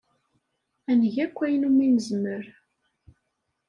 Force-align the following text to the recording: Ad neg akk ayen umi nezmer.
Ad 0.89 0.95
neg 1.01 1.15
akk 1.25 1.37
ayen 1.45 1.67
umi 1.69 1.87
nezmer. 1.95 2.45